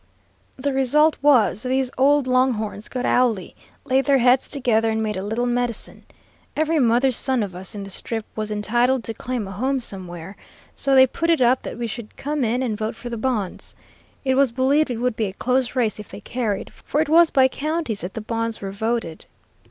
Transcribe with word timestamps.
The 0.55 0.73
result 0.73 1.15
was, 1.21 1.61
these 1.61 1.91
old 1.95 2.25
long 2.25 2.53
horns 2.53 2.87
got 2.89 3.05
owly, 3.05 3.55
laid 3.85 4.05
their 4.05 4.17
heads 4.17 4.47
together, 4.47 4.89
and 4.89 5.03
made 5.03 5.15
a 5.15 5.21
little 5.21 5.45
medicine. 5.45 6.05
Every 6.57 6.79
mother's 6.79 7.15
son 7.17 7.43
of 7.43 7.53
us 7.53 7.75
in 7.75 7.83
the 7.83 7.91
Strip 7.91 8.25
was 8.35 8.49
entitled 8.49 9.03
to 9.03 9.13
claim 9.13 9.47
a 9.47 9.51
home 9.51 9.79
somewhere, 9.79 10.35
so 10.75 10.95
they 10.95 11.05
put 11.05 11.29
it 11.29 11.39
up 11.39 11.61
that 11.61 11.77
we 11.77 11.85
should 11.85 12.17
come 12.17 12.43
in 12.43 12.63
and 12.63 12.75
vote 12.79 12.95
for 12.95 13.11
the 13.11 13.15
bonds. 13.15 13.75
It 14.25 14.33
was 14.33 14.51
believed 14.51 14.89
it 14.89 14.97
would 14.97 15.15
be 15.15 15.25
a 15.27 15.33
close 15.33 15.75
race 15.75 15.99
if 15.99 16.09
they 16.09 16.19
carried, 16.21 16.71
for 16.83 16.99
it 16.99 17.07
was 17.07 17.29
by 17.29 17.47
counties 17.47 18.01
that 18.01 18.15
the 18.15 18.21
bonds 18.21 18.59
were 18.59 18.71
voted. 18.71 19.25